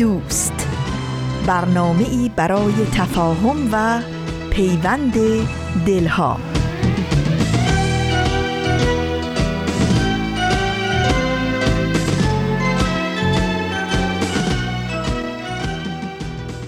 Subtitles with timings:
[0.00, 0.68] دوست.
[1.46, 4.02] برنامه ای برای تفاهم و
[4.50, 5.14] پیوند
[5.86, 6.40] دلها.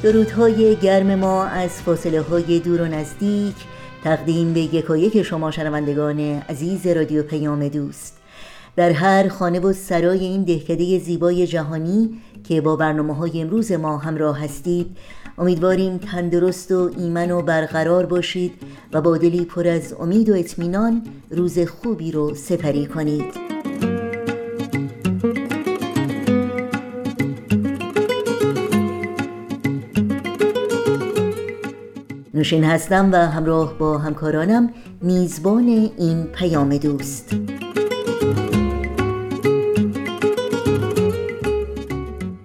[0.03, 3.57] درودهای گرم ما از فاصله های دور و نزدیک.
[4.05, 8.22] تقدیم به یکایک شما شنوندگان عزیز رادیو پیام دوست.
[8.77, 12.11] در هر خانه و سرای این دهکده زیبای جهانی
[12.45, 14.97] که با برنامه های امروز ما همراه هستید
[15.39, 18.53] امیدواریم تندرست و ایمن و برقرار باشید
[18.93, 23.53] و با دلی پر از امید و اطمینان روز خوبی رو سپری کنید.
[32.35, 34.71] نوشین هستم و همراه با همکارانم
[35.03, 37.35] میزبان این پیام دوست.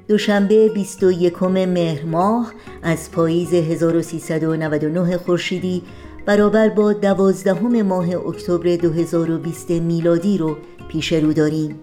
[0.07, 5.83] دوشنبه 21 مهر ماه از پاییز 1399 خورشیدی
[6.25, 11.79] برابر با دوازدهم ماه اکتبر 2020 میلادی رو پیش رو داریم.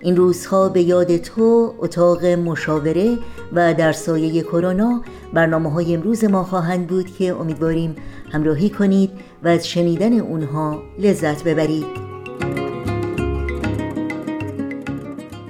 [0.00, 3.18] این روزها به یاد تو اتاق مشاوره
[3.52, 5.02] و در سایه کرونا
[5.32, 7.96] برنامه های امروز ما خواهند بود که امیدواریم
[8.32, 9.10] همراهی کنید
[9.44, 12.15] و از شنیدن اونها لذت ببرید.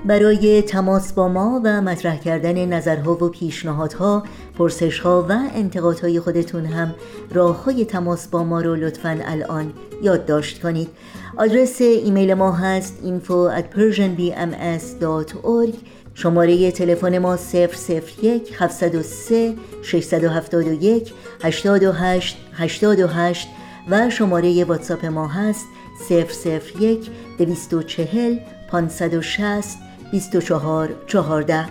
[0.07, 4.23] برای تماس با ما و مطرح کردن نظرها و پیشنهادها
[4.59, 6.95] پرسشها و انتقادهای خودتون هم
[7.35, 9.73] راه های تماس با ما رو لطفا الان
[10.03, 10.89] یادداشت کنید.
[11.37, 15.75] آدرس ایمیل ما هست info at persianbms.org
[16.15, 21.13] شماره تلفن ما 001 703 671
[21.43, 23.49] 828 828
[23.91, 25.67] و شماره واتساپ ما هست
[26.11, 28.39] 001 240
[28.71, 31.65] 560 24 14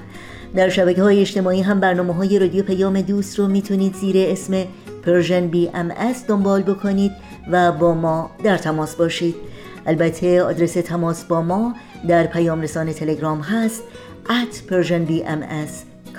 [0.56, 4.64] در شبکه های اجتماعی هم برنامه های رادیو پیام دوست رو می‌تونید زیر اسم
[5.04, 5.92] Persian BMS
[6.28, 7.12] دنبال بکنید
[7.52, 9.36] و با ما در تماس باشید.
[9.86, 11.76] البته آدرس تماس با ما
[12.08, 13.84] در پیام رسان تلگرام هست
[14.28, 15.72] at Persian BMS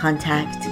[0.03, 0.67] contact.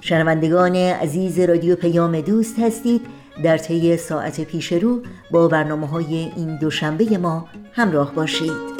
[0.00, 3.00] شنوندگان عزیز رادیو پیام دوست هستید
[3.42, 8.77] در طی ساعت پیش رو با برنامه های این دوشنبه ما همراه باشید.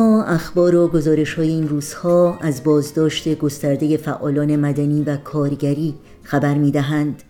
[0.00, 6.70] اخبار و گزارش های این روزها از بازداشت گسترده فعالان مدنی و کارگری خبر می
[6.70, 7.22] دهند.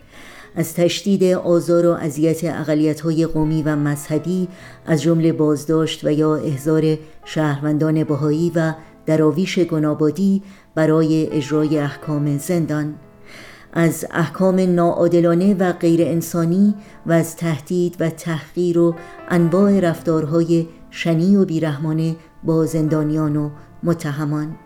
[0.55, 4.49] از تشدید آزار و اذیت اقلیت های قومی و مذهبی
[4.87, 8.75] از جمله بازداشت و یا احضار شهروندان بهایی و
[9.07, 10.43] دراویش گنابادی
[10.75, 12.95] برای اجرای احکام زندان
[13.73, 16.75] از احکام ناعادلانه و غیر انسانی
[17.07, 18.95] و از تهدید و تحقیر و
[19.29, 23.51] انواع رفتارهای شنی و بیرحمانه با زندانیان و
[23.83, 24.57] متهمان.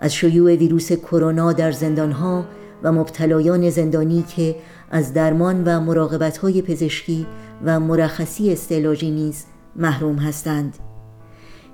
[0.00, 2.44] از شیوع ویروس کرونا در زندانها
[2.82, 4.56] و مبتلایان زندانی که
[4.90, 7.26] از درمان و مراقبت‌های پزشکی
[7.64, 9.44] و مرخصی استعلاجی نیز
[9.76, 10.78] محروم هستند.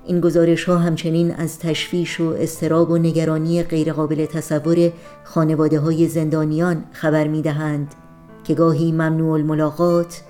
[0.05, 4.91] این گزارش ها همچنین از تشویش و استراب و نگرانی غیرقابل تصور
[5.23, 7.95] خانواده های زندانیان خبر می دهند
[8.43, 10.21] که گاهی ممنوع الملاقات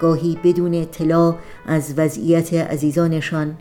[0.00, 1.36] گاهی بدون اطلاع
[1.66, 3.56] از وضعیت عزیزانشان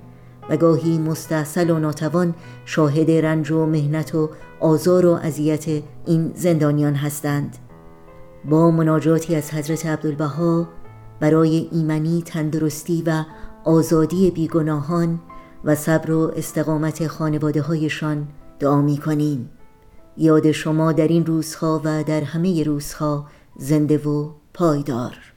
[0.49, 2.35] و گاهی مستحصل و ناتوان
[2.65, 4.29] شاهد رنج و مهنت و
[4.59, 5.65] آزار و اذیت
[6.05, 7.57] این زندانیان هستند.
[8.45, 10.67] با مناجاتی از حضرت عبدالبها
[11.19, 13.23] برای ایمنی تندرستی و
[13.65, 15.19] آزادی بیگناهان
[15.63, 18.27] و صبر و استقامت خانواده هایشان
[18.59, 19.49] دعا می کنیم
[20.17, 23.25] یاد شما در این روزها و در همه روزها
[23.57, 25.28] زنده و پایدار.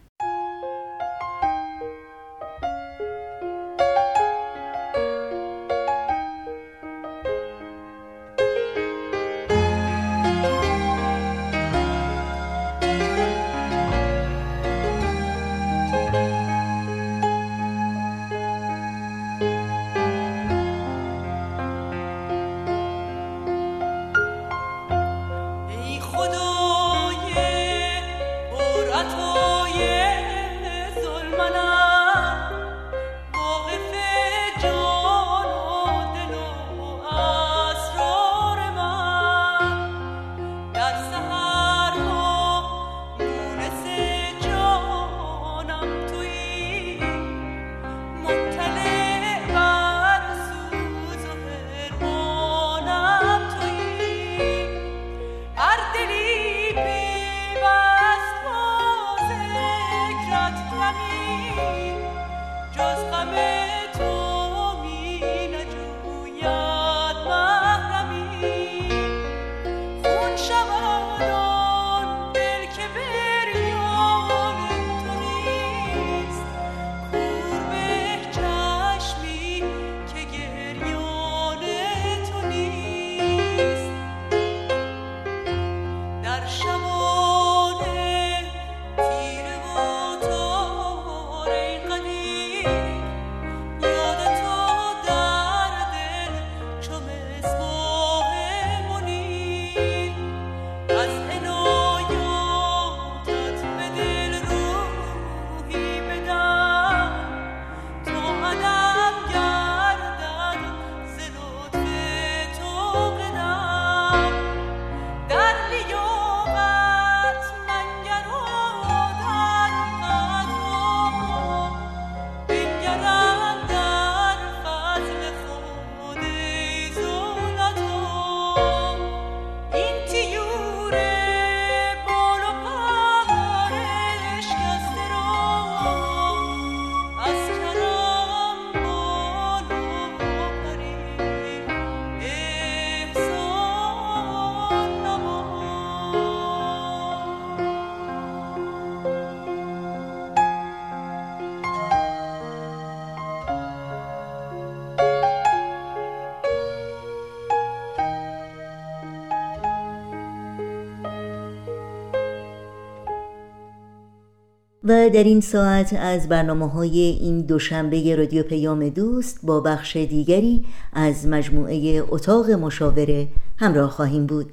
[164.85, 170.65] و در این ساعت از برنامه های این دوشنبه رادیو پیام دوست با بخش دیگری
[170.93, 174.53] از مجموعه اتاق مشاوره همراه خواهیم بود.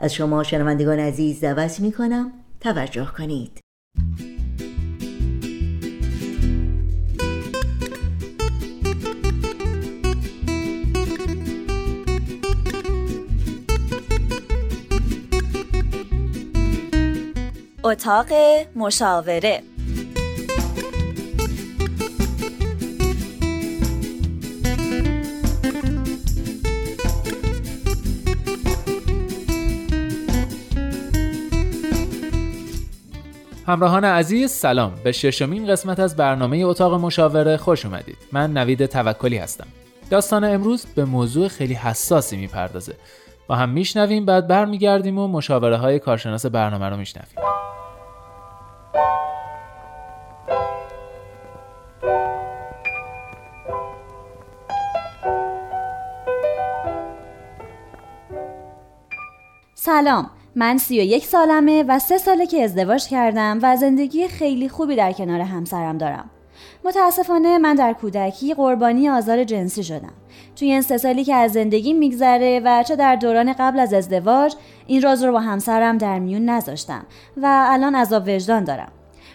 [0.00, 3.63] از شما شنوندگان عزیز دعوت می کنم توجه کنید.
[17.86, 18.26] اتاق
[18.76, 19.62] مشاوره.
[33.66, 34.94] همراهان عزیز سلام.
[35.04, 38.16] به ششمین قسمت از برنامه اتاق مشاوره خوش اومدید.
[38.32, 39.66] من نوید توکلی هستم.
[40.10, 42.94] داستان امروز به موضوع خیلی حساسی می‌پردازه.
[43.46, 47.34] با هم میشنویم بعد برمیگردیم و مشاوره های کارشناس برنامه رو میشنویم.
[59.74, 64.68] سلام من سی و یک سالمه و سه ساله که ازدواج کردم و زندگی خیلی
[64.68, 66.30] خوبی در کنار همسرم دارم.
[66.84, 70.12] متاسفانه من در کودکی قربانی آزار جنسی شدم.
[70.56, 74.54] توی این سه سالی که از زندگی میگذره و چه در دوران قبل از ازدواج
[74.86, 77.06] این راز رو با همسرم در میون نذاشتم
[77.36, 78.92] و الان عذاب وجدان دارم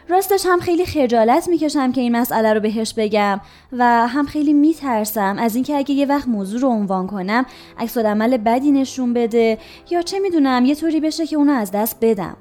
[0.09, 5.35] راستش هم خیلی خجالت می‌کشم که این مسئله رو بهش بگم و هم خیلی میترسم
[5.39, 7.45] از اینکه اگه یه وقت موضوع رو عنوان کنم
[7.77, 9.57] عکس عمل بدی نشون بده
[9.89, 12.37] یا چه می‌دونم یه طوری بشه که اونو از دست بدم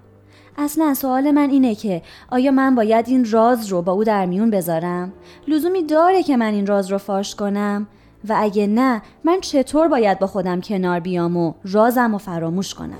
[0.58, 4.50] اصلا سوال من اینه که آیا من باید این راز رو با او در میون
[4.50, 5.12] بذارم؟
[5.48, 7.86] لزومی داره که من این راز رو فاش کنم؟
[8.28, 12.98] و اگه نه من چطور باید با خودم کنار بیام و رازم و فراموش کنم؟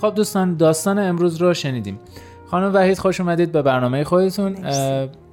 [0.00, 1.98] خب دوستان داستان امروز رو شنیدیم.
[2.54, 4.56] خانم وحید خوش اومدید به برنامه خودتون.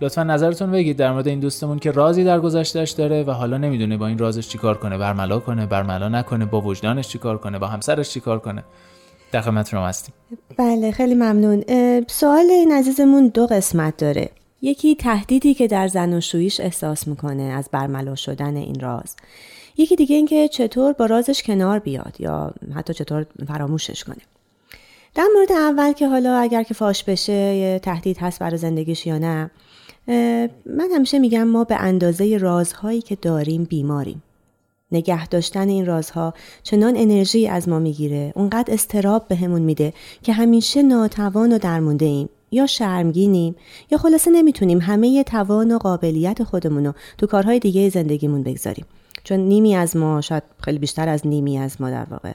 [0.01, 3.97] لطفا نظرتون بگید در مورد این دوستمون که رازی در گذشتهش داره و حالا نمی‌دونه
[3.97, 8.09] با این رازش چیکار کنه برملا کنه برملا نکنه با وجدانش چیکار کنه با همسرش
[8.09, 8.63] چیکار کنه.
[9.31, 10.15] در خدمت شما هستیم.
[10.57, 11.63] بله خیلی ممنون.
[12.07, 14.29] سوال این عزیزمون دو قسمت داره.
[14.61, 19.15] یکی تهدیدی که در زناشوییش احساس می‌کنه از برملا شدن این راز.
[19.77, 24.21] یکی دیگه اینکه چطور با رازش کنار بیاد یا حتی چطور فراموشش کنه.
[25.15, 29.51] در مورد اول که حالا اگر که فاش بشه تهدید هست برای زندگیش یا نه
[30.65, 34.23] من همیشه میگم ما به اندازه رازهایی که داریم بیماریم.
[34.91, 40.33] نگه داشتن این رازها چنان انرژی از ما می‌گیره اونقدر استراب بهمون به میده که
[40.33, 42.29] همیشه ناتوان و درمونده ایم.
[42.51, 43.55] یا شرمگینیم
[43.91, 48.85] یا خلاصه نمی‌تونیم همه توان و قابلیت خودمون رو تو کارهای دیگه زندگیمون بگذاریم.
[49.23, 52.31] چون نیمی از ما شاید خیلی بیشتر از نیمی از ما در واقع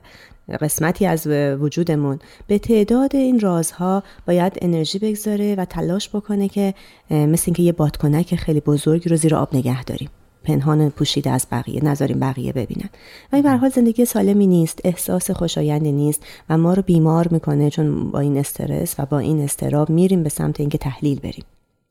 [0.60, 1.26] قسمتی از
[1.60, 2.18] وجودمون.
[2.46, 6.74] به تعداد این رازها باید انرژی بگذاره و تلاش بکنه که
[7.10, 10.08] مثل اینکه یه بادکنک خیلی بزرگی رو زیر آب نگه داریم.
[10.44, 12.88] پنهان پوشیده از بقیه نذاریم بقیه ببینن.
[13.32, 18.10] و این حال زندگی سالمی نیست احساس خوشایندی نیست و ما رو بیمار می‌کنه چون
[18.10, 21.44] با این استرس و با این استراب میریم به سمت اینکه تحلیل بریم.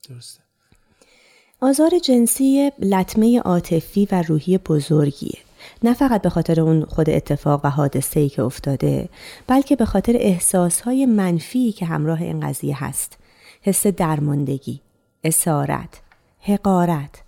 [0.09, 0.44] درسته.
[1.65, 5.39] آزار جنسی لطمه عاطفی و روحی بزرگیه.
[5.83, 9.09] نه فقط به خاطر اون خود اتفاق و حادثه ای که افتاده
[9.47, 13.17] بلکه به خاطر احساس های منفی که همراه این قضیه هست.
[13.61, 14.81] حس درماندگی
[15.23, 16.01] اسارت
[16.39, 17.23] حقارت.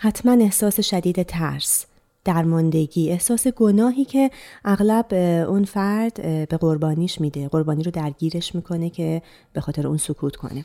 [0.00, 1.86] حتما احساس شدید ترس
[2.24, 4.30] درماندگی احساس گناهی که
[4.64, 5.14] اغلب
[5.48, 7.48] اون فرد به قربانیش میده.
[7.48, 9.22] قربانی رو درگیرش می‌کنه که
[9.52, 10.64] به خاطر اون سکوت کنه.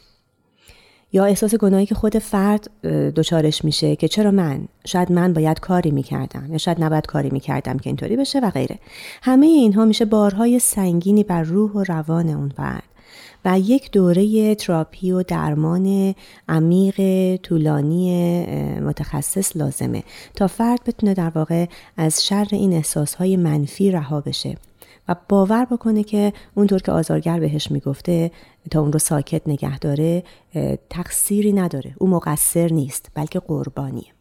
[1.13, 2.69] یا احساس گناهی که خود فرد
[3.15, 7.77] دچارش میشه که چرا من؟ شاید من باید کاری می‌کردم یا شاید نباید کاری می‌کردم
[7.77, 8.79] که اینطوری بشه و غیره.
[9.21, 12.83] همه اینها میشه بارهای سنگینی بر روح و روان اون فرد
[13.45, 16.15] و یک دوره تراپی و درمان
[16.49, 16.95] عمیق
[17.35, 18.45] طولانی
[18.79, 20.03] متخصص لازمه
[20.35, 21.65] تا فرد بتونه در واقع
[21.97, 24.57] از شر این احساسهای منفی رها بشه.
[25.07, 28.31] و باور بکنه که اونطور که آزارگر بهش می‌گفته
[28.71, 30.23] تا اون رو ساکت نگه داره
[30.89, 31.93] تقصیری نداره.
[31.97, 34.13] او مقصر نیست بلکه قربانیه.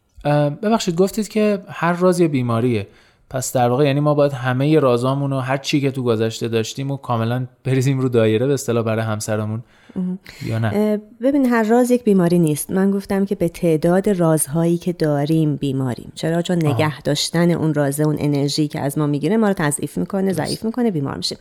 [0.63, 2.87] ببخشید گفتید که هر راز یه بیماریه.
[3.33, 6.91] پس در واقع یعنی ما باید همه رازامون و هر چی که تو گذشته داشتیم
[6.91, 9.63] و کاملا بریزیم رو دایره به اصطلاح برای همسرمون
[10.45, 12.71] یا نه؟ ببین هر راز یک بیماری نیست.
[12.71, 16.11] من گفتم که به تعداد رازهایی که داریم بیماریم.
[16.15, 19.97] چرا؟ چون نگه داشتن اون رازه اون انرژی که از ما می‌گیره ما رو تضعیف
[19.97, 21.37] می‌کنه ضعیف می‌کنه بیمار میشیم.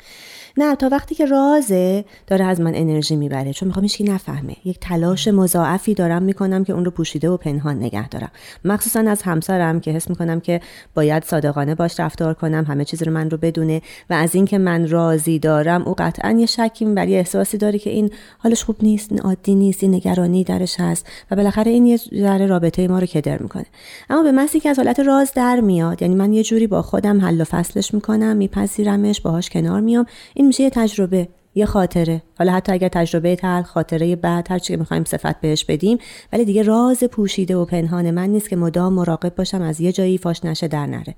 [0.57, 3.53] نه تا وقتی که رازه داره از من انرژی می‌بره.
[3.53, 4.57] چون می‌خوام هیچکی نفهمه.
[4.65, 8.31] یک تلاش مضاعفی دارم می‌کنم که اون رو پوشیده و پنهان نگه دارم.
[8.65, 10.61] مخصوصا از همسرم که حس می‌کنم که
[10.95, 14.89] باید صادقانه باش رفتار کنم همه چیز رو من رو بدونه و از اینکه من
[14.89, 19.21] راضی دارم او قطعا یه شکی می‌بره احساسی داره که این حالش خوب نیست این
[19.21, 23.39] عادی نیست این نگرانی درش هست و بالاخره این یه ذره رابطه ما رو کدر
[23.39, 23.67] می‌کنه.
[24.11, 27.21] اما به محضی که از حالت راز در میاد یعنی من یه جوری با خودم
[27.21, 30.07] حل و فصلش می‌کنم میپذیرمش باهاش کنار میام
[30.43, 32.23] این میشه یه تجربه یه خاطره.
[32.39, 35.99] حالا حتی اگر تجربه تل خاطره بعد هر که می‌خوایم صفت بهش بدیم
[36.33, 40.19] ولی دیگه راز پوشیده و پنهان من نیست که مدام مراقب باشم از یه جایی
[40.19, 41.15] فاش نشه در نره.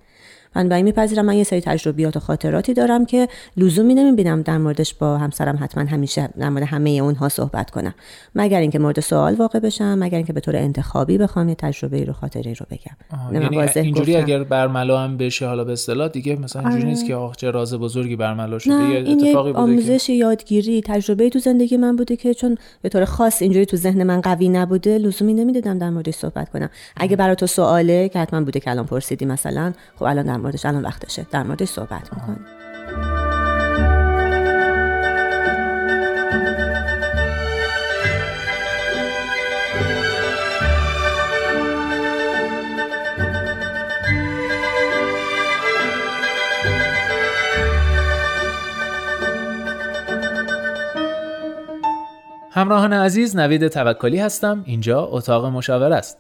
[0.57, 1.25] من به میپذیرم.
[1.25, 5.85] من یه سری تجربیات و خاطراتی دارم که لزومی نمی‌بینم در موردش با همسرم حتما
[5.85, 7.95] همیشه در مورد همه اونها صحبت کنم.
[8.35, 12.13] مگر اینکه مورد سوال واقع بشم مگر اینکه به طور انتخابی بخوام یه تجربه رو
[12.13, 12.97] خاطره رو بگم.
[13.33, 17.37] یعنی اینجوری اگر برملا هم بشه حالا به اصطلاح دیگه مثلا اینجوری نیست که آخ
[17.37, 22.17] چه راز بزرگی برملا شده یه اتفاقی بوده آموزش یادگیری تجربه تو زندگی من بوده
[22.17, 26.15] که چون به طور خاص اینجوری تو ذهن من قوی نبوده لزومی نمی‌دادم در موردش
[26.15, 26.71] صحبت کنم.
[26.97, 30.83] اگه برای تو سواله که حتما بوده کلام پرسیدی مثلا خب الان در موردش الان
[30.83, 31.27] وقتشه.
[31.31, 32.47] در موردش صحبت می‌کنیم.
[52.51, 54.63] همراهان عزیز نوید توکلی هستم.
[54.67, 56.19] اینجا اتاق مشاور است.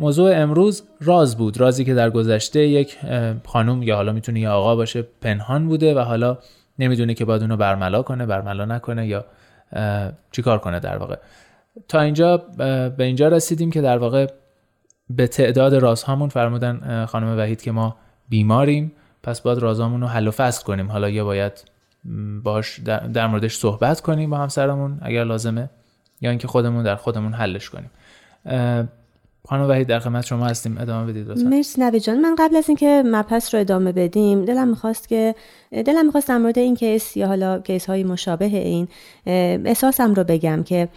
[0.00, 1.60] موضوع امروز راز بود.
[1.60, 2.98] رازی که در گذشته یک
[3.46, 6.38] خانم یا حالا می‌تونه یه آقا باشه پنهان بوده و حالا
[6.78, 9.24] نمی‌دونه که باید اونو برملا کنه برملا نکنه یا
[10.32, 11.16] چیکار کنه در واقع.
[11.88, 12.36] تا اینجا
[12.96, 14.26] به اینجا رسیدیم که در واقع
[15.10, 17.96] به تعداد رازهامون فرمودن خانم وحید که ما
[18.28, 18.92] بیماریم.
[19.22, 20.90] پس باید رازامون رو حل و فصل کنیم.
[20.90, 21.64] حالا یا باید
[22.44, 22.80] باش
[23.14, 25.70] در موردش صحبت کنیم با همسرمون اگر لازمه
[26.20, 27.90] یا اینکه خودمون در خودمون حلش کنیم.
[29.48, 30.78] خانم وحید در خدمت شما هستیم.
[30.78, 31.48] ادامه بدید لطفا.
[31.48, 32.20] مرسی نوی جان.
[32.20, 35.34] من قبل از اینکه مبحث رو ادامه بدیم دلم می‌خواست که
[35.72, 38.88] دلم می‌خواست در مورد این کیس یا حالا کیس های مشابه این
[39.26, 40.88] احساسم رو بگم که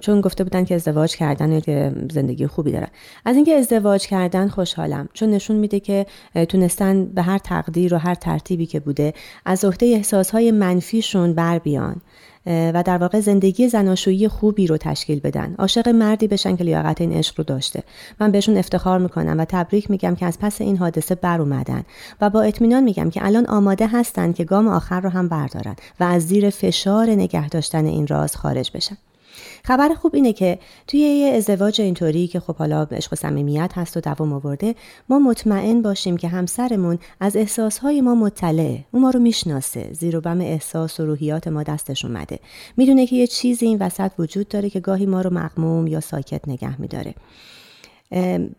[0.00, 2.88] چون گفته بودن که ازدواج کردن که زندگی خوبی دارن
[3.24, 6.06] از اینکه ازدواج کردن خوشحالم چون نشون میده که
[6.48, 11.96] تونستن به هر تقدیر و هر ترتیبی که بوده از عهده احساسهای منفیشون بر بیان
[12.46, 15.54] و در واقع زندگی زناشویی خوبی رو تشکیل بدن.
[15.58, 17.82] عاشق مردی بشن که لیاقت این عشق رو داشته.
[18.20, 21.82] من بهشون افتخار می‌کنم و تبریک میگم که از پس این حادثه بر اومدن.
[22.20, 26.04] و با اطمینان میگم که الان آماده هستن که گام آخر رو هم بردارن و
[26.04, 28.96] از زیر فشار نگه داشتن این راز خارج بشن.
[29.66, 33.96] خبر خوب اینه که توی یه ازدواج اینطوری که خب حالا عشق و صمیمیت هست
[33.96, 34.74] و دوام آورده
[35.08, 40.20] ما مطمئن باشیم که همسرمون از احساسهای ما مطلعه اون ما رو می‌شناسه زیر و
[40.20, 42.38] بم احساس و روحیات ما دستش اومده.
[42.76, 46.48] می‌دونه که یه چیزی این وسط وجود داره که گاهی ما رو مقموم یا ساکت
[46.48, 47.14] نگه میداره.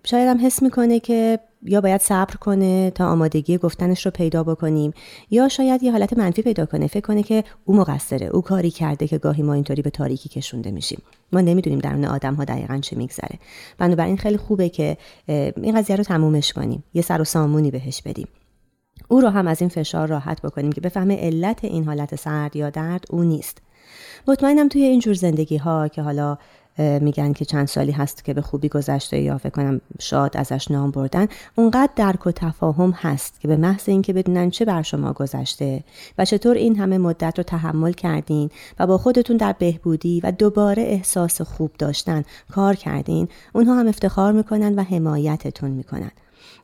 [0.04, 4.94] شاید هم حس می‌کنه که یا باید صبر کنه تا آمادگی گفتنش رو پیدا بکنیم
[5.32, 6.88] یا شاید یه حالت منفی پیدا کنه.
[6.88, 10.72] فکر کنه که او مقصره او کاری کرده که گاهی ما اینطوری به تاریکی کشونده
[10.72, 11.02] میشیم.
[11.34, 13.40] ما نمی‌دونیم درون آدم ها دقیقا چه میگذره.
[13.78, 14.98] بنابراین خیلی خوبه که
[15.28, 16.84] این قضیه رو تمومش کنیم.
[16.94, 18.28] یه سر و سامونی بهش بدیم.
[19.08, 22.70] او رو هم از این فشار راحت بکنیم که بفهمه علت این حالت سرد یا
[22.70, 23.58] درد او نیست.
[24.28, 26.38] مطمئنم توی این جور زندگی ها که حالا
[26.78, 30.92] میگن که چند سالی هست که به خوبی گذشته یا فکر کنم شاد ازش نام
[30.92, 35.84] بردن اونقدر درک و تفاهم هست که به محض اینکه بدونن چه بر شما گذشته
[36.18, 40.84] و چطور این همه مدت رو تحمل کردین و با خودتون در بهبودی و دوباره
[40.84, 46.12] احساس خوب داشتن کار کردین اونها هم افتخار می‌کنن و حمایتتون می‌کنن.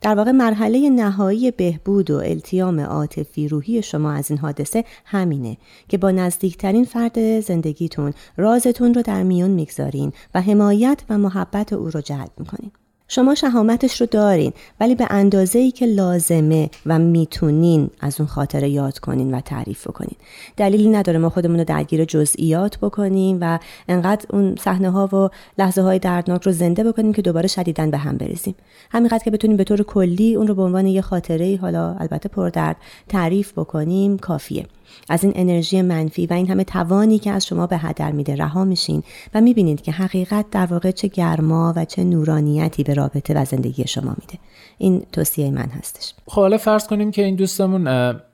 [0.01, 5.57] در واقع مرحله نهایی بهبود و التیام عاطفی روحی شما از این حادثه همینه
[5.89, 11.89] که با نزدیکترین فرد زندگیتون رازتون رو در میون می‌گذارین و حمایت و محبت او
[11.89, 12.71] رو جلب می‌کنین.
[13.13, 18.69] شما شهامتش رو دارین ولی به اندازه ای که لازمه و می‌تونین از اون خاطره
[18.69, 20.15] یاد کنین و تعریف بکنین.
[20.57, 25.81] دلیلی نداره ما خودمون رو درگیر جزئیات بکنیم و انقدر اون صحنه ها و لحظه
[25.81, 28.55] های دردناک رو زنده بکنیم که دوباره شدیدن به هم بریزیم
[28.91, 32.75] همینقدر که بتونیم به طور کلی اون رو به عنوان یه خاطره حالا البته پردرد
[33.09, 34.65] تعریف بکنیم کافیه.
[35.09, 38.65] از این انرژی منفی و این همه توانی که از شما به هدر میده رها
[38.65, 43.45] میشین و می‌بینید که حقیقت در واقع چه گرما و چه نورانیتی به رابطه و
[43.45, 44.39] زندگی شما میده.
[44.77, 46.13] این توصیه من هستش.
[46.27, 47.87] خب حالا فرض کنیم که این دوستمون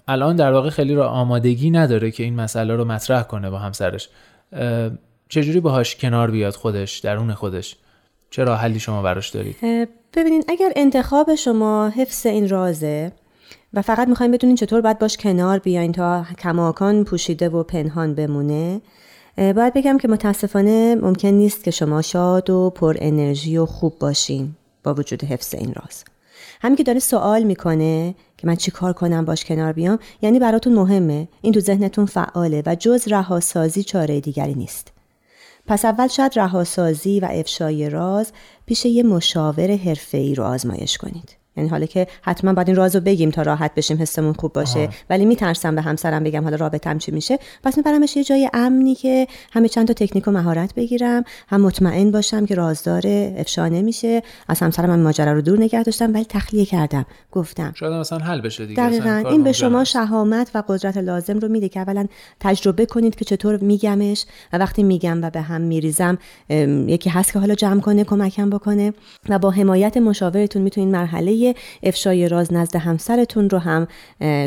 [0.07, 4.09] الان در واقع خیلی رو آمادگی نداره که این مسئله رو مطرح کنه با همسرش.
[5.29, 7.75] چجوری باهاش کنار بیاد خودش درون خودش؟
[8.29, 9.55] چه راه حلی شما براش دارید؟
[10.13, 13.11] ببینید اگر انتخاب شما حفظ این رازه
[13.77, 18.81] و فقط می‌خوایم بدونین چطور باید باش کنار بیاین تا کماکان پوشیده و پنهان بمونه.
[19.37, 24.55] باید بگم که متاسفانه ممکن نیست که شما شاد و پر انرژی و خوب باشین
[24.83, 26.03] با وجود حفظ این راز.
[26.61, 30.73] همین که داره سوال می‌کنه که من چی کار کنم باش کنار بیام یعنی براتون
[30.73, 31.27] مهمه.
[31.41, 34.91] این تو ذهنتون فعاله و جز رهاسازی چاره دیگری نیست.
[35.67, 38.31] پس اول شاید رهاسازی و افشای راز
[38.65, 41.37] پیش یه مشاور حرفه‌ای رو آزمایش کنید.
[41.57, 44.79] یعنی حالا که حتما باید این رازو بگیم تا راحت بشیم حسمون خوب باشه.
[44.79, 44.89] آه.
[45.09, 47.39] ولی میترسم به همسرم بگم حالا رابطم چی میشه.
[47.63, 52.11] پس میبرمش یه جای امنی که همه چند تا تکنیک و مهارت بگیرم هم مطمئن
[52.11, 53.01] باشم که رازدار
[53.37, 57.05] افشا نمیشه از همسرم من ماجرا رو دور نگه داشتم ولی تخلیه کردم.
[57.31, 57.73] گفتم.
[57.75, 59.23] شاید مثلا حل بشه دیگه دقیقاً.
[59.29, 62.05] این به شما شهامت و قدرت لازم رو میده که اولا
[62.39, 64.25] تجربه کنید که چطور میگمش.
[64.53, 66.17] و وقتی میگم و به هم میریزم
[66.87, 68.93] یکی هست که حالا جمع کنه کمکم بکنه.
[69.29, 71.46] و با حمایت مشاورتون می‌تونید مرحله
[71.83, 73.87] افشای راز نزد همسرتون رو هم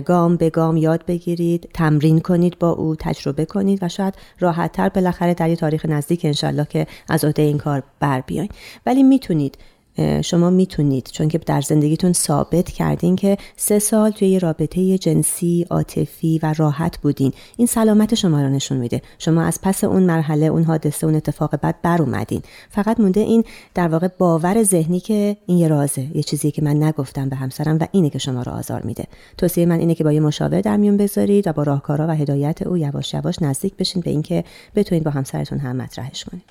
[0.00, 5.34] گام به گام یاد بگیرید تمرین کنید با او تجربه کنید و شاید راحتتر بالاخره
[5.34, 8.48] در یه تاریخ نزدیک انشالله که از عهده این کار بر بیاین.
[8.86, 9.58] ولی می‌تونید
[10.24, 15.66] شما می‌تونید چون که در زندگیتون ثابت کردین که سه سال توی یه رابطه جنسی
[15.70, 17.33] عاطفی و راحت بودین.
[17.57, 19.03] این سلامت شما رو نشون میده.
[19.18, 22.42] شما از پس اون مرحله اون حادثه اون اتفاق بعد بر اومدین.
[22.70, 26.16] فقط مونده این در واقع باور ذهنی که این یه رازه.
[26.16, 29.05] یه چیزی که من نگفتم به همسرم و اینه که شما رو آزار میده.
[29.38, 32.62] توصیه من اینه که با یه مشاور در میون بذارید و با راهکارا و هدایت
[32.62, 36.44] او یواش یواش نزدیک بشین به اینکه بتونید با همسرتون هم مطرحش کنید.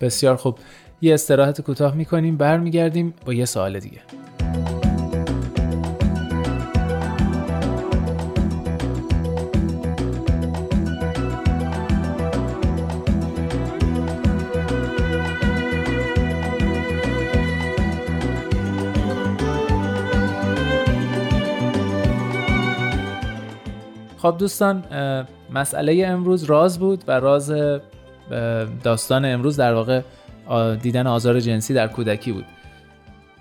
[0.00, 0.58] بسیار خوب.
[1.02, 4.00] یه استراحت کوتاه می‌کنیم برمیگردیم با یه سوال دیگه.
[24.18, 24.84] خب دوستان
[25.54, 27.52] مسئله امروز راز بود و راز
[28.82, 30.00] داستان امروز در واقع
[30.82, 32.44] دیدن آزار جنسی در کودکی بود.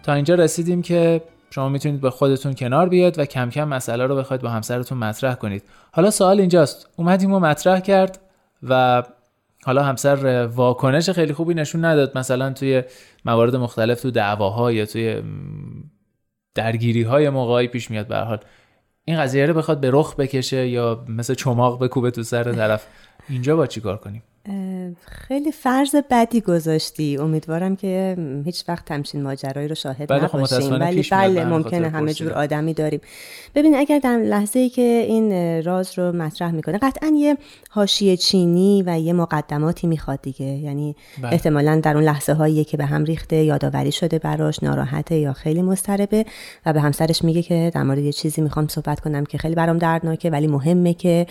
[0.04, 4.16] تا اینجا رسیدیم که شما می‌تونید با خودتون کنار بیاد و کم کم مسئله رو
[4.16, 5.64] بخواید با همسرتون مطرح کنید.
[5.92, 6.90] حالا سوال اینجاست.
[6.96, 8.20] اومدیم و مطرح کرد
[8.64, 9.04] و
[9.64, 12.18] حالا همسر واکنش خیلی خوبی نشون نداد.
[12.18, 12.84] مثلا توی
[13.26, 15.22] موارد مختلف تو دعواها یا توی
[16.56, 18.40] درگیری های موقعی پیش میاد به حال.
[19.06, 22.88] این قضیه رو بخواد به رخ بکشه یا مثل چماق بکوبه تو سر طرف.
[23.30, 24.24] اینجا با چیکار کنیم؟
[25.06, 27.18] خیلی فرض بدی گذاشتی.
[27.18, 30.80] امیدوارم که هیچ وقت همچین ماجرایی رو شاهد بله خب نباشیم.
[30.80, 33.02] ولی بله ممکنه همه جور آدمی داریم.
[33.56, 37.38] ببین اگر در لحظه ای که این راز رو مطرح می‌کنه قطعا یه
[37.70, 40.46] حاشیه چینی و یه مقدماتی می‌خواد دیگه.
[40.46, 41.34] یعنی بله.
[41.34, 45.62] احتمالا در اون لحظه هایی که به هم ریخته یادآوری شده براش ناراحته یا خیلی
[45.62, 46.26] مضطربه
[46.66, 49.78] و به همسرش میگه که در مورد یه چیزی می‌خوام صحبت کنم که خیلی برام
[49.78, 51.28] دردناکه ولی مهمه که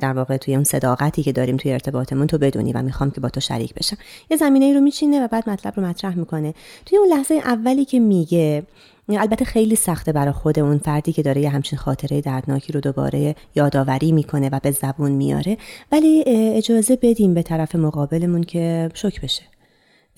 [0.00, 3.28] در واقع توی اون صداقتی که داریم توی ارتباطمون تو بدونی و می‌خوام که با
[3.28, 3.96] تو شریک بشم.
[4.30, 6.54] یه زمینه ای رو میچینه و بعد مطلب رو مطرح می‌کنه.
[6.86, 8.62] توی اون لحظه اولی که میگه
[9.08, 13.34] البته خیلی سخته برای خود اون فردی که داره یه همچین خاطره دردناکی رو دوباره
[13.54, 15.58] یادآوری می‌کنه و به زبون میاره.
[15.92, 19.42] ولی اجازه بدیم به طرف مقابلمون که شک بشه.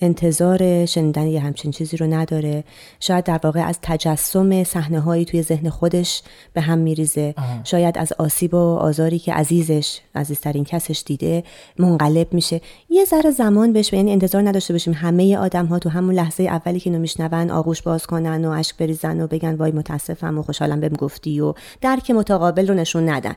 [0.01, 2.63] انتظار شنیدن یه همچین چیزی رو نداره.
[2.99, 6.21] شاید در واقع از تجسم صحنه هایی توی ذهن خودش
[6.53, 7.35] به هم میریزه.
[7.63, 11.43] شاید از آسیب و آزاری که عزیزش عزیزترین کسش دیده
[11.79, 12.61] منقلب میشه.
[12.89, 16.79] یه ذره زمان بهش یعنی انتظار نداشته باشیم همه آدم ها تو همون لحظه اولی
[16.79, 20.93] که نمیشنون آغوش باز کنن و اشک بریزن و بگن وای متاسفم و خوشحالم بهم
[20.93, 23.35] گفتی و درک متقابل رو نشون ندن.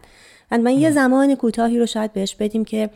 [0.51, 2.91] من یه زمان کوتاهی رو شاید بهش بدیم که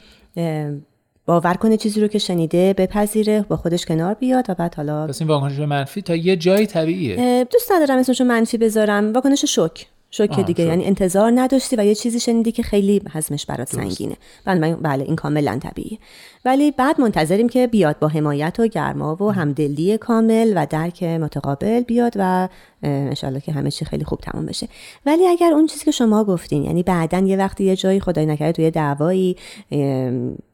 [1.26, 5.20] باور کنه چیزی رو که شنیده بپذیره با خودش کنار بیاد و بعد حالا پس
[5.20, 7.44] این واکنش منفی تا یه جایی طبیعیه.
[7.50, 9.12] دوست ندارم اسمشو منفی بذارم.
[9.12, 10.64] واکنش شوک شوک دیگه.
[10.64, 14.16] یعنی انتظار نداشتی و یه چیزی شنیدی که خیلی حزمش برات سنگینه.
[14.44, 15.98] بله بله این کاملا طبیعیه.
[16.46, 21.80] ولی بعد منتظریم که بیاد با حمایت و گرما و همدلی کامل و درک متقابل
[21.80, 22.48] بیاد و
[22.82, 24.68] انشالله که همه چی خیلی خوب تمام بشه.
[25.06, 28.52] ولی اگر اون چیزی که شما گفتین یعنی بعدا یه وقتی یه جایی خدای نکرده
[28.52, 29.36] توی دعوایی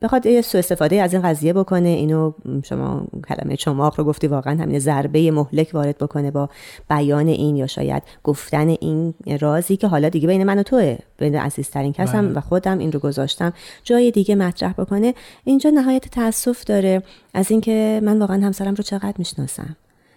[0.02, 2.32] بخواد یه سوء استفاده از این قضیه بکنه اینو
[2.64, 6.48] شما کلمه چماق رو گفتی واقعا همین ضربه مهلک وارد بکنه با
[6.90, 10.98] بیان این یا شاید گفتن این رازی که حالا دیگه بین من و توه.
[11.18, 12.38] بین عزیزترین کسم بله.
[12.38, 13.52] و خودم این رو گذاشتم
[13.84, 15.14] جای دیگه مطرح بکنه.
[15.44, 17.02] اینجا نهایت تاسف داره
[17.34, 19.76] از اینکه من واقعا همسرم رو چقدر می‌شناسم.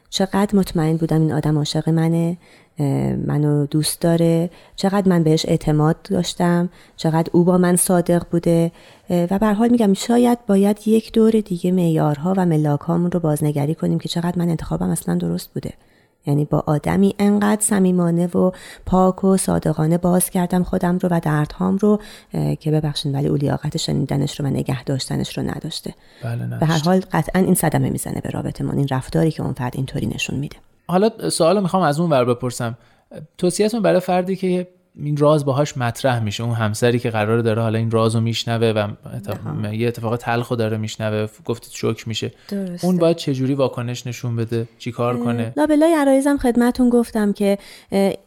[0.10, 2.38] چقدر مطمئن بودم این آدم عاشق منه
[3.28, 8.72] منو دوست داره چقدر من بهش اعتماد داشتم چقدر او با من صادق بوده
[9.10, 14.00] و به حال میگم شاید باید یک دور دیگه معیارها و ملاک رو بازنگری کنیم
[14.00, 15.74] که چقدر من انتخابم اصلا درست بوده.
[16.26, 18.52] یعنی با آدمی انقدر صمیمانه و
[18.86, 22.00] پاک و صادقانه باز کردم خودم رو و دردهام رو
[22.60, 25.94] که ببخشید ولی او لیاقت شنیدنش رو و نگه داشتنش رو نداشته.
[26.24, 29.74] بله به هر حال قطعا این صدمه می‌زنه به رابطمون این رفتاری که اون فرد
[29.76, 30.56] اینطوری نشون میده.
[30.88, 32.78] حالا سوال می‌خوام از اون ور بپرسم.
[33.38, 36.44] توصیهتون برای فردی که این راز باهاش مطرح میشه.
[36.44, 41.28] اون همسری که قرار داره حالا این رازو میشنوه و یه اتفاق تلخو داره میشنوه.
[41.46, 42.32] گفتید شوک میشه.
[42.48, 42.88] درسته.
[42.88, 47.58] اون باید چجوری واکنش نشون بده؟ چیکار کنه؟ لابلای عرایزم خدمتون گفتم که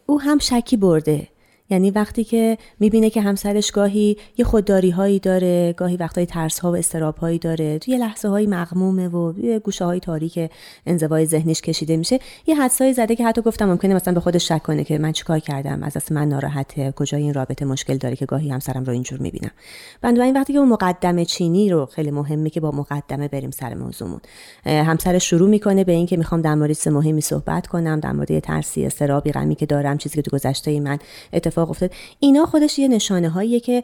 [0.07, 1.29] او هم شکی برده.
[1.71, 6.73] یعنی وقتی که می‌بینه که همسرش گاهی یه خودداری هایی داره گاهی وقتای ترس ها
[6.73, 10.51] و استراب هایی داره توی لحظه های مغمومه و یه گوشه های تاریک
[10.87, 14.63] انزوای ذهنش کشیده میشه یه حدسایی زده که حتی گفتم ممکنه مثلا به خودش شک
[14.63, 18.27] کنه که من چیکار کردم از اصل من ناراحته کجای این رابطه مشکل داره که
[18.27, 19.51] گاهی همسرم رو اینجور می‌بینم.
[20.03, 24.21] بنابراین وقتی که اون مقدمه چینی رو خیلی مهمه که با مقدمه بریم سر موضوعمون.
[24.67, 29.33] همسر شروع می‌کنه به اینکه می‌خوام در مورد مهمی صحبت کنم در مورد ترسی استرابی
[29.33, 30.99] غمی که دارم چیزی که تو گذشته من
[31.33, 33.83] اتفاق اتفاق افتاد اینا خودش یه نشانه هاییه که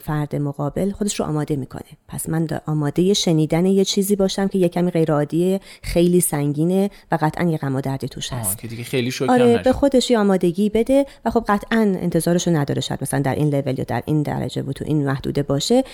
[0.00, 1.82] فرد مقابل خودش رو آماده می‌کنه.
[2.08, 7.18] پس من آماده شنیدن یه چیزی باشم که یه کمی غیر عادیه خیلی سنگینه و
[7.20, 8.58] قطعا یه غم و دردی توش هست.
[8.58, 13.02] که دیگه خیلی آره به خودش یه آمادگی بده و خب قطعا انتظارشو نداره شاید
[13.02, 15.84] مثلا در این لول یا در این درجه و تو این محدوده باشه.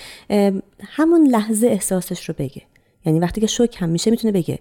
[0.83, 2.61] همون لحظه احساسش رو بگه.
[3.05, 4.59] یعنی وقتی که شوک هم میشه می‌تونه بگه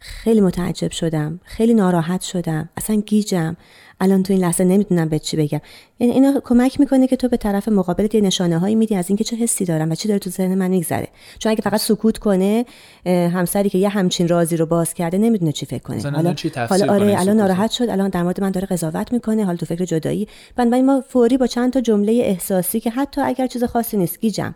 [0.00, 1.40] خیلی متعجب شدم.
[1.44, 2.68] خیلی ناراحت شدم.
[2.76, 3.56] اصلا گیجم.
[4.00, 5.60] الان تو این لحظه نمی‌دونم به چی بگم.
[5.98, 9.24] یعنی اینا کمک می‌کنه که تو به طرف مقابلت یه نشانه هایی میدی از اینکه
[9.24, 11.08] چه حسی دارم و چی داره تو ذهن من میگذره.
[11.38, 12.64] چون اگه فقط سکوت کنه
[13.06, 16.02] همسری که یه همچین رازی رو باز کرده نمی‌دونه چی فکر کنه.
[16.02, 16.34] حالا
[16.68, 17.88] حالا آره الان ناراحت شد.
[17.88, 19.44] الان در مورد من داره قضاوت می‌کنه.
[19.44, 20.28] حالا تو فکر جدایی.
[20.56, 24.54] بنابراین ما فوری با چند تا جمله احساسی که حتی اگر چیز خاصی نیست گیجم.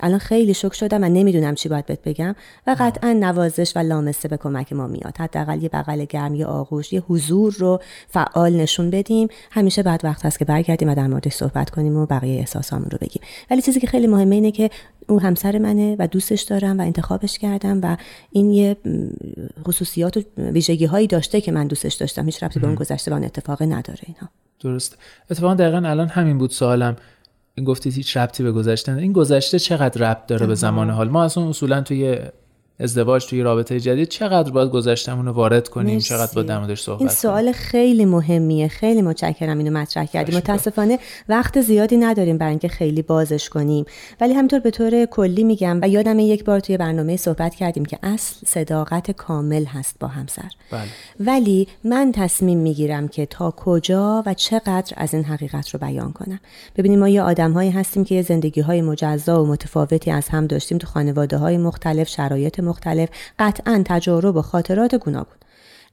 [0.00, 2.34] الان خیلی شک شدم و نمی‌دونم چی باید بهت بگم
[2.66, 5.16] و قطعا نوازش و لامسه به کمک ما میاد.
[5.18, 9.28] حداقل یه بغل گرم یه آغوش یه حضور رو فعال نشون بدیم.
[9.50, 12.98] همیشه بعد وقت هست که برگردیم و در موردش صحبت کنیم و بقیه احساسامون رو
[13.00, 13.22] بگیم.
[13.50, 14.70] ولی چیزی که خیلی مهمه اینه که
[15.08, 17.96] او همسر منه و دوستش دارم و انتخابش کردم و
[18.30, 18.76] این یه
[19.64, 22.24] خصوصیات و ویژگی هایی داشته که من دوستش داشتم.
[22.24, 24.28] هیچ ربطی به اون گذشته و اون اتفاق نداره اینا.
[24.60, 24.98] درست.
[25.30, 26.96] اتفاقا دقیقا الان همین بود سوالم.
[27.64, 31.48] گفتید هیچ ربطی به گذشته این گذشته چقدر ربط داره به زمان حال؟ ما اصلا
[31.48, 32.18] اصولا توی
[32.80, 36.08] ازدواج توی رابطه جدید چقدر باید گذشتمون رو وارد کنیم؟ مرسی.
[36.08, 38.68] چقدر باید در صحبت این سوال خیلی مهمیه.
[38.68, 43.84] خیلی متشکرم اینو مطرح کردیم متاسفانه وقت زیادی نداریم برای اینکه خیلی بازش کنیم.
[44.20, 47.98] ولی همینطور به طور کلی میگم و یادم یک بار توی برنامه صحبت کردیم که
[48.02, 50.50] اصل صداقت کامل هست با همسر.
[50.70, 50.82] بله.
[51.20, 56.40] ولی من تصمیم می‌گیرم که تا کجا و چقدر از این حقیقت رو بیان کنم.
[56.76, 60.78] ببینیم ما یه آدمهایی هستیم که یه زندگی های مجزا و متفاوتی از هم داشتیم
[60.78, 65.36] تو خانواده های مختلف شرایط مختلف قطعا تجارب و خاطرات گوناگون.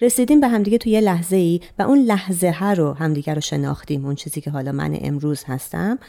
[0.02, 4.06] رسیدیم به همدیگه توی یه لحظه ای و اون لحظه ها رو همدیگه رو شناختیم
[4.06, 6.00] اون چیزی که حالا من امروز هستم.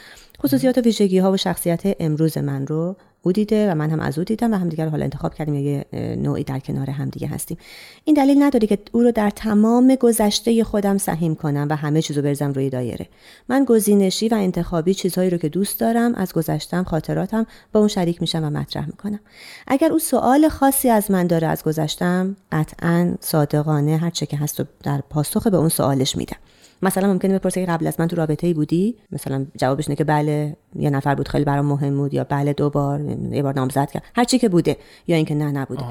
[0.42, 2.96] خصوصیات و ویژگی ها و شخصیت امروز من رو
[3.27, 5.85] او دیده و من هم از او دیدم و همدیگه رو حالا انتخاب کردیم یه
[6.23, 7.59] نوعی در کنار همدیگه هستیم.
[8.05, 12.23] این دلیل نداره که او رو در تمام گذشته خودم سهیم کنم و همه چیزو
[12.23, 13.09] برزم روی دایره.
[13.49, 18.21] من گزینشی و انتخابی چیزهایی رو که دوست دارم از گذشتم خاطراتم با اون شریک
[18.21, 19.21] میشم و مطرح می‌کنم.
[19.67, 24.65] اگر او سوال خاصی از من داره از گذشتم قطعا صادقانه هر چه که هست
[24.83, 26.37] در پاسخ به اون سوالش میدم.
[26.83, 30.05] مثلا ممکنه بپرسه که قبل از من تو رابطه ای بودی؟ مثلا جوابش اینه که
[30.05, 33.01] بله یه نفر بود خیلی برام مهم بود یا بله دو بار
[33.33, 34.03] یه بار نامزد کرد.
[34.15, 35.85] هر چی که بوده یا اینکه نه نبوده.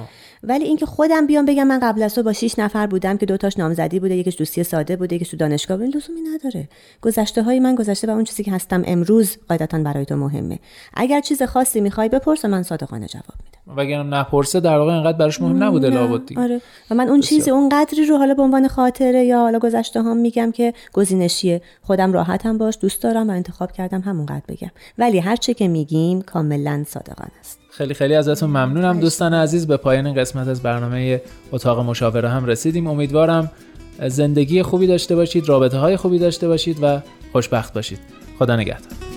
[0.43, 3.37] ولی اینکه خودم بیام بگم من قبل از تو با 6 نفر بودم که دو
[3.37, 6.67] تاش نامزدی بوده یکیش دوستی ساده بوده یکیش تو دانشگاه بوده لزومی نداره.
[7.01, 10.59] گذشته های من گذشته و اون چیزی که هستم امروز قاعدتا برای تو مهمه.
[10.93, 13.54] اگر چیز خاصی می‌خوای بپرس من صادقانه جواب میدم.
[13.77, 16.61] وگرنه نپرسه در واقع اینقدر براش مهم نبوده لابد دیگه آره.
[16.91, 20.13] و من اون چیزی اون قدری رو حالا به عنوان خاطره یا حالا گذشته ها
[20.13, 21.61] میگم که گزینشیه.
[21.81, 24.71] خودم راحتم باش دوست دارم و انتخاب کردم همونقدر بگم.
[24.97, 27.59] ولی هر چه که میگیم کاملا صادقانه است.
[27.71, 28.99] خیلی خیلی ازتون ممنونم.
[28.99, 32.87] دوستان عزیز به پایان قسمت از برنامه اتاق مشاوره هم رسیدیم.
[32.87, 33.51] امیدوارم
[34.07, 37.01] زندگی خوبی داشته باشید رابطه های خوبی داشته باشید و
[37.31, 37.99] خوشبخت باشید.
[38.39, 39.14] خدا نگهدار.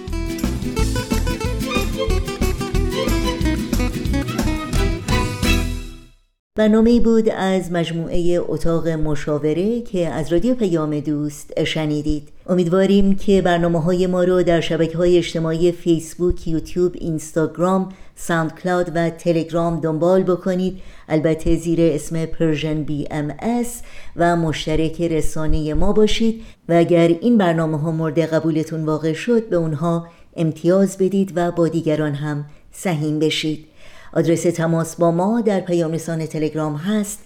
[6.58, 12.28] برنامه بود از مجموعه اتاق مشاوره که از رادیو پیام دوست شنیدید.
[12.46, 18.92] امیدواریم که برنامه های ما رو در شبکه های اجتماعی فیسبوک، یوتیوب، اینستاگرام، ساوند کلاود
[18.94, 20.80] و تلگرام دنبال بکنید.
[21.08, 23.82] البته زیر اسم Persian BMS
[24.16, 29.56] و مشترک رسانه ما باشید و اگر این برنامه ها مورد قبولتون واقع شد به
[29.56, 33.64] اونها امتیاز بدید و با دیگران هم سهیم بشید.
[34.12, 37.18] آدرس تماس با ما در پیام رسان تلگرام هست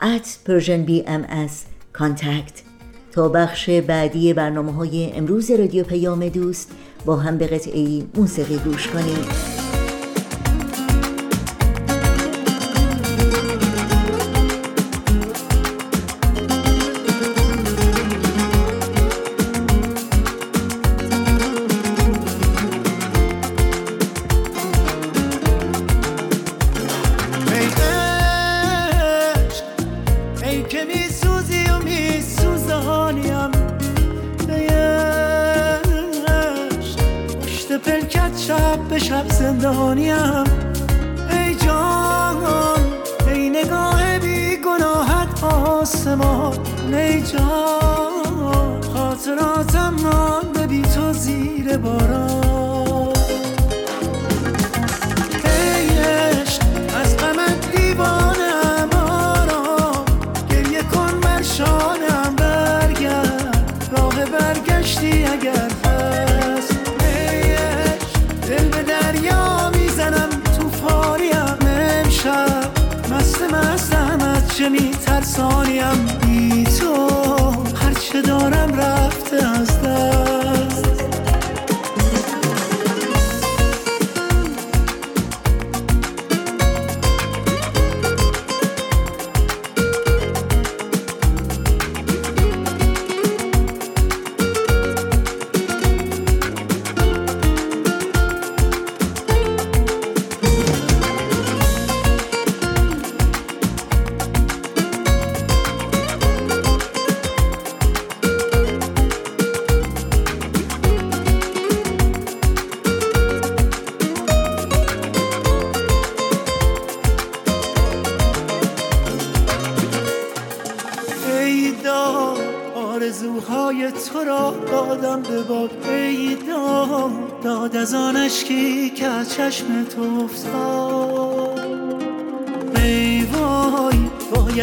[0.00, 1.52] at persianbms
[1.98, 2.70] contact.
[3.12, 6.70] تا بخش بعدی برنامه های امروز رادیو پیام دوست
[7.04, 9.59] با هم به قطعی موسیقی گوش کنید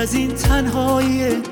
[0.08, 1.47] از این تنهایی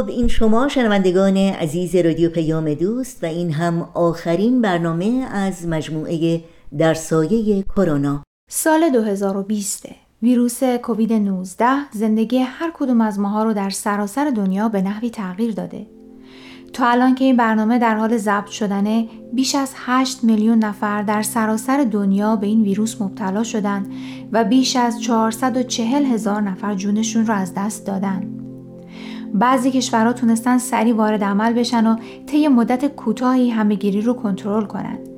[0.00, 6.40] خب این شما شنوندگان عزیز رادیو پیام دوست و این هم آخرین برنامه از مجموعه
[6.78, 9.86] در سایه کرونا سال 2020
[10.22, 15.54] ویروس کووید 19 زندگی هر کدوم از ماها رو در سراسر دنیا به نحوی تغییر
[15.54, 15.86] داده.
[16.72, 21.22] تا الان که این برنامه در حال ضبط شدنه بیش از 8 میلیون نفر در
[21.22, 23.86] سراسر دنیا به این ویروس مبتلا شدن
[24.32, 28.49] و بیش از 440 هزار نفر جونشون رو از دست دادن.
[29.34, 35.08] بعضی کشورها تونستن سریع وارد عمل بشن و طی مدت کوتاهی همهگیری رو کنترل کنند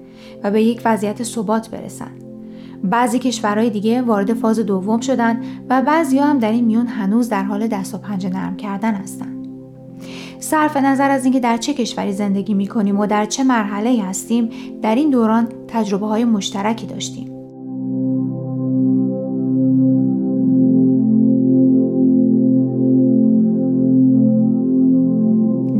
[0.44, 2.10] و به یک وضعیت ثبات برسن.
[2.84, 7.42] بعضی کشورهای دیگه وارد فاز دوم شدن و بعضی هم در این میون هنوز در
[7.42, 9.42] حال دست و پنجه نرم کردن هستن.
[10.40, 14.50] صرف نظر از اینکه در چه کشوری زندگی می کنیم و در چه مرحله هستیم
[14.82, 17.31] در این دوران تجربه های مشترکی داشتیم.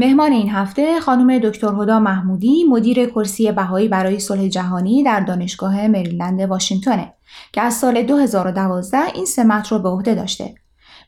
[0.00, 5.88] مهمان این هفته خانم دکتر هدا محمودی مدیر کرسی بهایی برای صلح جهانی در دانشگاه
[5.88, 7.12] مریلند واشنگتنه
[7.52, 10.54] که از سال 2012 این سمت رو به عهده داشته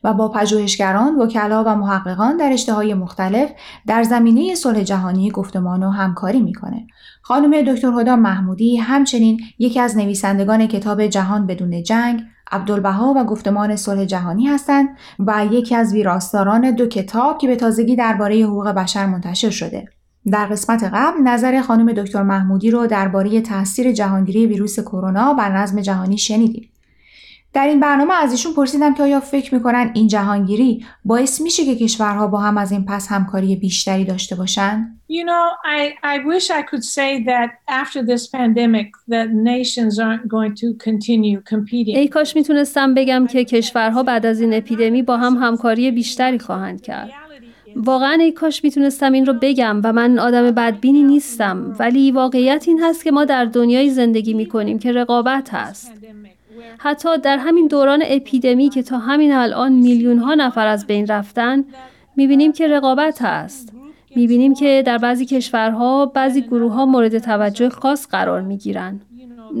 [0.03, 3.49] و با پژوهشگران، وکلا و محققان در های مختلف
[3.87, 6.87] در زمینه صلح جهانی گفتمان و همکاری می‌کنه.
[7.21, 13.75] خانم دکتر هدا محمودی همچنین یکی از نویسندگان کتاب جهان بدون جنگ عبدالبها و گفتمان
[13.75, 19.05] صلح جهانی هستند و یکی از ویراستاران دو کتاب که به تازگی درباره حقوق بشر
[19.05, 19.87] منتشر شده.
[20.31, 25.81] در قسمت قبل نظر خانم دکتر محمودی رو درباره تاثیر جهانگیری ویروس کرونا بر نظم
[25.81, 26.72] جهانی شنیدیم.
[27.53, 31.75] در این برنامه از ایشون پرسیدم که آیا فکر می‌کنن این جهانگیری باعث میشه که
[31.75, 35.45] کشورها با هم از این پس همکاری بیشتری داشته باشن؟ You know,
[35.79, 37.49] I, I wish I could say that
[37.81, 41.97] after this pandemic that nations aren't going to continue competing.
[41.97, 46.81] ای کاش می‌تونستم بگم که کشورها بعد از این اپیدمی با هم همکاری بیشتری خواهند
[46.81, 47.11] کرد.
[47.75, 52.83] واقعا ای کاش می‌تونستم این رو بگم و من آدم بدبینی نیستم ولی واقعیت این
[52.83, 55.91] هست که ما در دنیای زندگی می‌کنیم که رقابت هست.
[56.77, 61.63] حتی در همین دوران اپیدمی که تا همین الان میلیون ها نفر از بین رفتن
[62.15, 63.73] می‌بینیم که رقابت هست.
[64.15, 69.01] می‌بینیم که در بعضی کشورها بعضی گروه ها مورد توجه خاص قرار می‌گیرن.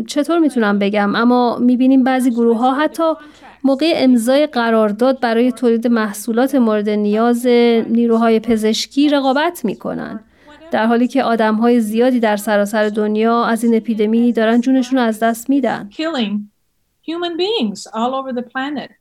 [0.07, 3.03] چطور می‌تونم بگم اما می‌بینیم بعضی گروه ها حتی
[3.63, 10.19] موقع امضای قرارداد برای تولید محصولات مورد نیاز نیروهای پزشکی رقابت می‌کنن.
[10.71, 15.19] در حالی که آدم های زیادی در سراسر دنیا از این اپیدمی دارن جونشون از
[15.19, 15.89] دست میدن.
[17.09, 18.91] Human beings all over the planet.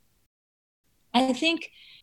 [1.15, 1.61] I think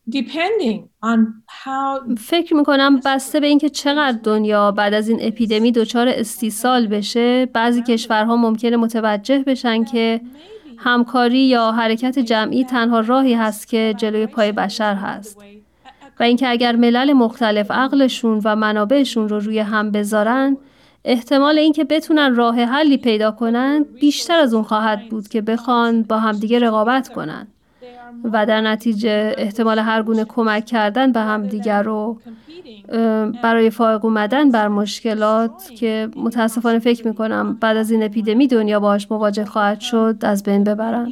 [0.08, 6.08] depending on how فکر می‌کنم بسته به اینکه چقدر دنیا بعد از این اپیدمی دچار
[6.08, 10.20] استیصال بشه بعضی کشورها ممکنه متوجه بشن که
[10.76, 15.38] همکاری یا حرکت جمعی تنها راهی هست که جلوی پای بشر هست
[16.20, 20.56] و اینکه اگر ملل مختلف عقلشون و منابعشون رو روی هم بذارن
[21.04, 26.18] احتمال اینکه بتونن راه حلی پیدا کنن بیشتر از اون خواهد بود که بخوان با
[26.18, 27.46] همدیگه رقابت کنن.
[28.24, 32.20] و در نتیجه احتمال هر گونه کمک کردن به هم دیگر رو
[33.42, 39.10] برای فائق اومدن بر مشکلات که متاسفانه فکر می‌کنم بعد از این اپیدمی دنیا باش
[39.10, 41.10] مواجه خواهد شد از بین ببرن.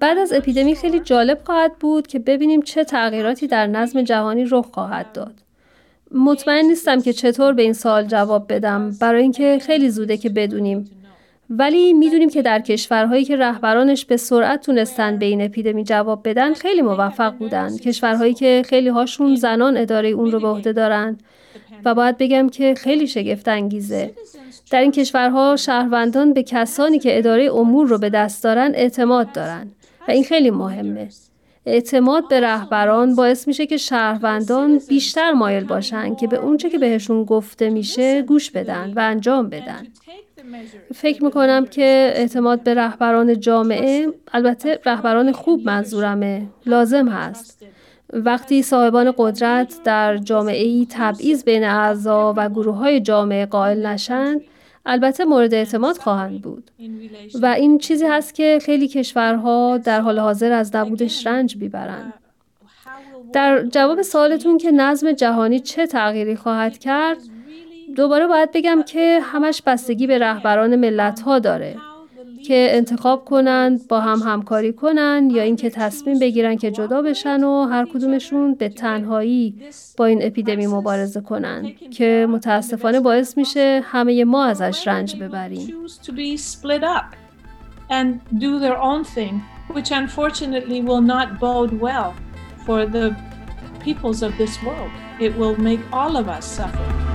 [0.00, 4.66] بعد از اپیدمی خیلی جالب خواهد بود که ببینیم چه تغییراتی در نظم جهانی رخ
[4.66, 5.34] خواهد داد.
[6.10, 11.01] مطمئن نیستم که چطور به این سوال جواب بدم برای اینکه خیلی زوده که بدونیم
[11.58, 16.54] ولی می‌دونیم که در کشورهایی که رهبرانش به سرعت تونستن به این اپیدمی جواب بدن
[16.54, 17.76] خیلی موفق بودن.
[17.76, 21.22] کشورهایی که خیلی هاشون زنان اداره اون رو به عهده دارند
[21.84, 24.10] و باید بگم که خیلی شگفت انگیزه
[24.70, 29.66] در این کشورها شهروندان به کسانی که اداره امور رو به دست دارن اعتماد دارن.
[30.08, 31.08] و این خیلی مهمه.
[31.66, 37.24] اعتماد به رهبران باعث میشه که شهروندان بیشتر مایل باشن که به اونچه که بهشون
[37.24, 39.86] گفته میشه گوش بدن و انجام بدن.
[40.94, 47.66] فکر می‌کنم که اعتماد به رهبران جامعه البته رهبران خوب منظورمه لازم هست.
[48.12, 54.40] وقتی صاحبان قدرت در جامعه ای تبعیض بین اعضا و گروه های جامعه قائل نشند
[54.86, 56.70] البته مورد اعتماد خواهند بود
[57.42, 62.14] و این چیزی هست که خیلی کشورها در حال حاضر از نبودش رنج بیبرند.
[63.32, 67.18] در جواب سوالتون که نظم جهانی چه تغییری خواهد کرد
[67.96, 71.76] دوباره باید بگم که همش بستگی به رهبران ملت ها داره
[72.46, 77.66] که انتخاب کنند با هم همکاری کنند یا اینکه تصمیم بگیرن که جدا بشن و
[77.66, 79.54] هر کدومشون به تنهایی
[79.96, 85.68] با این اپیدمی مبارزه کنند که متاسفانه باعث میشه همه ما ازش رنج ببریم
[95.20, 97.11] It will make all of us suffer.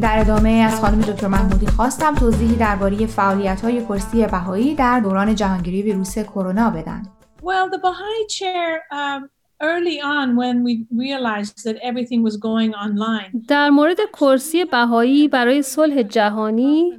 [0.00, 5.34] در ادامه از خانم دکتر محمودی خواستم توضیحی درباره فعالیت های کرسی بهایی در دوران
[5.34, 7.02] جهانگیری ویروس کرونا بدن.
[7.42, 9.30] Well, the Baha'i chair um,
[9.62, 10.72] early on when we
[11.04, 13.42] realized that everything was going online.
[13.48, 16.92] در مورد کرسی بهایی برای صلح جهانی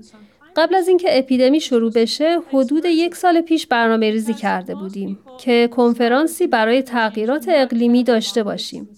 [0.56, 5.70] قبل از اینکه اپیدمی شروع بشه حدود یک سال پیش برنامه ریزی کرده بودیم که
[5.72, 8.89] کنفرانسی برای تغییرات اقلیمی داشته باشیم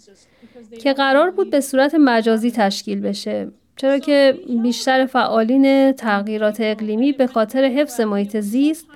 [0.82, 7.28] که قرار بود به صورت مجازی تشکیل بشه چرا که بیشتر فعالین تغییرات اقلیمی به
[7.28, 8.88] خاطر حفظ محیط زیست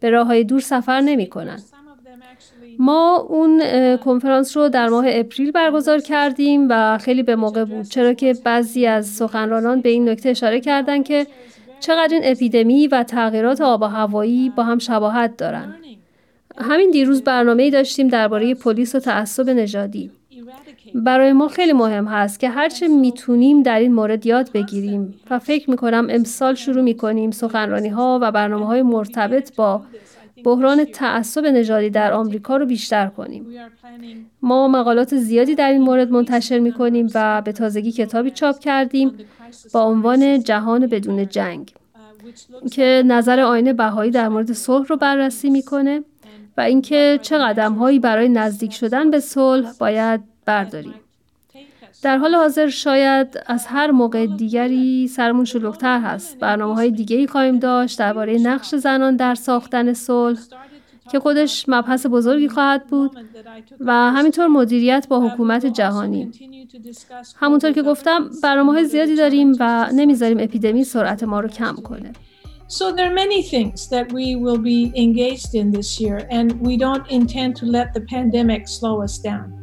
[0.00, 1.62] به راه های دور سفر نمی کنند.
[2.78, 3.62] ما اون
[3.96, 8.86] کنفرانس رو در ماه اپریل برگزار کردیم و خیلی به موقع بود چرا که بعضی
[8.86, 11.26] از سخنرانان به این نکته اشاره کردند که
[11.80, 15.74] چقدر این اپیدمی و تغییرات آب و هوایی با هم شباهت دارن.
[16.58, 20.10] همین دیروز برنامه داشتیم درباره پلیس و تعصب نژادی.
[20.94, 25.70] برای ما خیلی مهم هست که هرچه می‌تونیم در این مورد یاد بگیریم و فکر
[25.70, 29.82] می‌کنم امسال شروع می‌کنیم سخنرانی ها و برنامه های مرتبط با
[30.44, 33.46] بحران تعصب نژادی در آمریکا رو بیشتر کنیم.
[34.42, 39.12] ما مقالات زیادی در این مورد منتشر می‌کنیم و به تازگی کتابی چاپ کردیم
[39.72, 41.72] با عنوان جهان بدون جنگ
[42.72, 46.04] که نظر آینه بهایی در مورد صلح رو بررسی می‌کنه
[46.56, 50.94] و اینکه چه قدم هایی برای نزدیک شدن به صلح باید برداریم.
[52.02, 56.38] در حال حاضر شاید از هر موقع دیگری سرمون شلوغتر هست.
[56.38, 60.40] برنامه های دیگه ای خواهیم داشت درباره نقش زنان در ساختن صلح
[61.10, 63.10] که خودش مبحث بزرگی خواهد بود
[63.80, 66.30] و همینطور مدیریت با حکومت جهانی.
[67.36, 72.12] همونطور که گفتم برنامه های زیادی داریم و نمی‌ذاریم اپیدمی سرعت ما رو کم کنه.
[72.68, 76.74] So there are many things that we will be engaged in this year and we
[76.78, 79.61] don't intend to let the pandemic slow us down.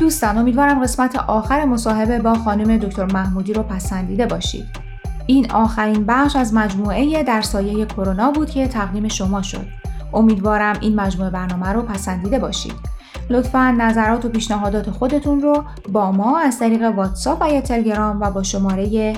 [0.00, 4.66] دوستان امیدوارم قسمت آخر مصاحبه با خانم دکتر محمودی رو پسندیده باشید.
[5.26, 9.66] این آخرین بخش از مجموعه در سایه کرونا بود که تقدیم شما شد.
[10.12, 12.74] امیدوارم این مجموعه برنامه رو پسندیده باشید.
[13.30, 18.30] لطفا نظرات و پیشنهادات خودتون رو با ما از طریق واتساپ و یا تلگرام و
[18.30, 19.14] با شماره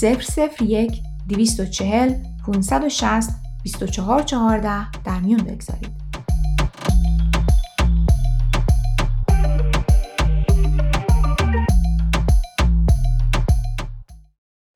[0.00, 2.12] 001 240
[2.46, 3.30] 560
[3.64, 6.05] 2414 در میون بگذارید.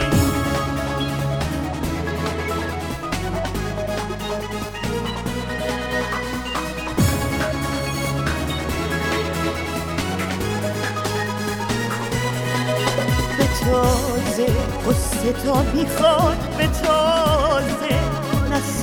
[13.38, 14.48] به تازه
[14.88, 16.45] قصه تا می‌خواد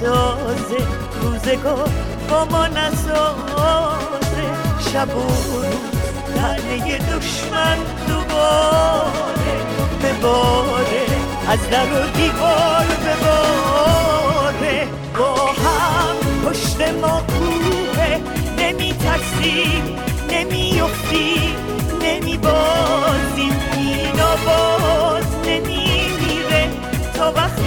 [0.02, 0.86] نسازه
[1.22, 1.90] روزگار
[2.30, 4.46] با ما نسازه
[4.92, 5.92] شب و روز
[6.98, 7.76] دشمن
[8.08, 9.56] دوباره
[10.02, 11.06] بباره
[11.48, 14.88] از در و دیوار بباره
[15.18, 18.20] با هم پشت ما کوه
[18.58, 19.98] نمی ترسیم
[20.30, 21.56] نمی افتیم
[22.02, 24.12] نمی بازیم این
[24.46, 26.68] باز نمی میره
[27.14, 27.61] تا وقتی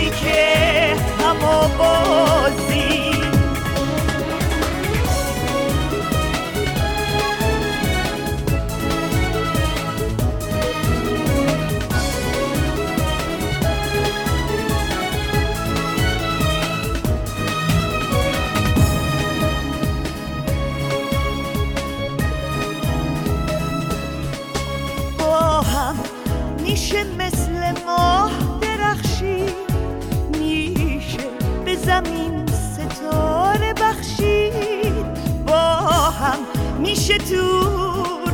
[37.29, 37.69] تو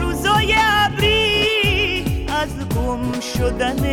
[0.01, 3.83] روزای ابری از گم شدن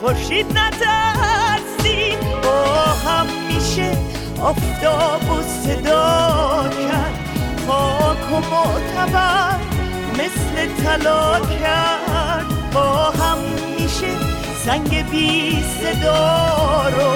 [0.00, 3.96] خورشید نترسید با هم میشه
[4.40, 7.18] آفتاب و صدا کرد.
[7.66, 9.60] خاک و معتبر
[10.14, 12.72] مثل طلا کرد.
[12.72, 13.38] با هم
[13.78, 14.08] میشه
[14.64, 17.12] سنگ بی صدا رو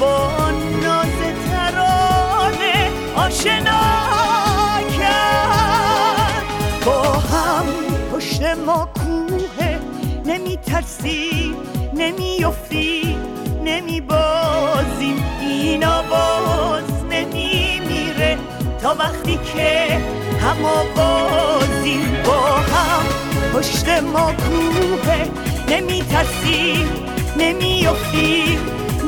[0.00, 0.50] با
[0.82, 1.21] ناز
[10.92, 11.56] نمی ترسیم
[11.94, 13.16] نمی افتی
[13.64, 18.38] نمی بازیم این آواز نمی میره
[18.82, 20.00] تا وقتی که
[20.40, 20.62] هم
[20.96, 23.04] بازیم با هم
[23.54, 25.24] پشت ما کوه.
[25.68, 26.88] نمی ترسیم
[27.36, 28.58] نمی افتیم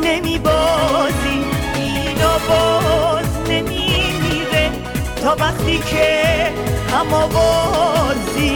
[0.02, 2.18] نمی بازیم این
[2.48, 4.70] باز نمی میره
[5.22, 6.52] تا وقتی که
[6.92, 8.54] هم بازیم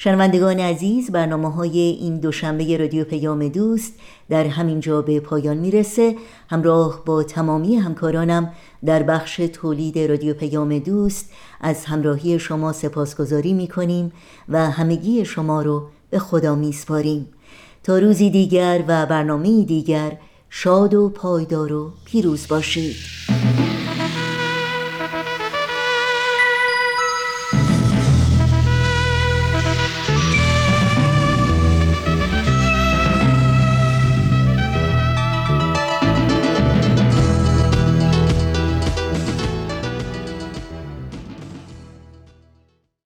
[0.00, 3.94] شنوندگان عزیز برنامه های این دوشنبه رادیو پیام دوست
[4.28, 6.16] در همین جا به پایان می‌رسه.
[6.50, 8.52] همراه با تمامی همکارانم
[8.84, 11.30] در بخش تولید رادیو پیام دوست
[11.60, 14.12] از همراهی شما سپاسگزاری می‌کنیم
[14.48, 17.28] و همگی شما رو به خدا میسپاریم.
[17.82, 20.12] تا روزی دیگر و برنامه دیگر
[20.50, 22.96] شاد و پایدار و پیروز باشید.